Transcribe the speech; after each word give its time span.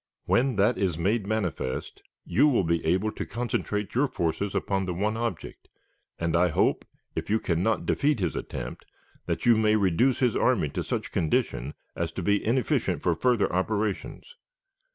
When 0.25 0.55
that 0.55 0.79
is 0.79 0.97
made 0.97 1.27
manifest, 1.27 2.01
you 2.25 2.47
will 2.47 2.63
be 2.63 2.83
able 2.83 3.11
to 3.11 3.23
concentrate 3.23 3.93
your 3.93 4.07
forces 4.07 4.55
upon 4.55 4.85
the 4.87 4.95
one 4.95 5.15
object, 5.15 5.67
and 6.17 6.35
I 6.35 6.47
hope, 6.47 6.85
if 7.15 7.29
you 7.29 7.39
can 7.39 7.61
not 7.61 7.85
defeat 7.85 8.19
his 8.19 8.35
attempt, 8.35 8.83
that 9.27 9.45
you 9.45 9.55
may 9.55 9.75
reduce 9.75 10.17
his 10.17 10.35
army 10.35 10.69
to 10.69 10.83
such 10.83 11.11
condition 11.11 11.75
as 11.95 12.11
to 12.13 12.23
be 12.23 12.43
inefficient 12.43 13.03
for 13.03 13.13
further 13.13 13.53
operations. 13.53 14.33